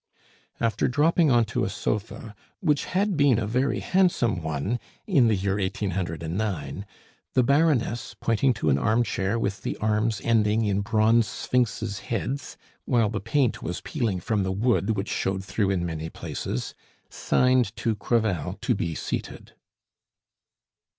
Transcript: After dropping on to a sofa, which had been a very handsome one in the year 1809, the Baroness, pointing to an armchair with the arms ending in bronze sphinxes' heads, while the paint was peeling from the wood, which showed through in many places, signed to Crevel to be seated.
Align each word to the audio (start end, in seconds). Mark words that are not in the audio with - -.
After 0.59 0.87
dropping 0.87 1.29
on 1.29 1.45
to 1.45 1.63
a 1.63 1.69
sofa, 1.69 2.33
which 2.59 2.85
had 2.85 3.15
been 3.15 3.37
a 3.37 3.45
very 3.45 3.81
handsome 3.81 4.41
one 4.41 4.79
in 5.05 5.27
the 5.27 5.35
year 5.35 5.57
1809, 5.59 6.87
the 7.35 7.43
Baroness, 7.43 8.15
pointing 8.19 8.51
to 8.55 8.71
an 8.71 8.79
armchair 8.79 9.37
with 9.37 9.61
the 9.61 9.77
arms 9.77 10.19
ending 10.23 10.65
in 10.65 10.81
bronze 10.81 11.27
sphinxes' 11.27 11.99
heads, 11.99 12.57
while 12.85 13.09
the 13.09 13.21
paint 13.21 13.61
was 13.61 13.81
peeling 13.81 14.19
from 14.19 14.41
the 14.41 14.51
wood, 14.51 14.97
which 14.97 15.07
showed 15.07 15.45
through 15.45 15.69
in 15.69 15.85
many 15.85 16.09
places, 16.09 16.73
signed 17.11 17.75
to 17.75 17.95
Crevel 17.95 18.53
to 18.61 18.73
be 18.73 18.95
seated. 18.95 19.53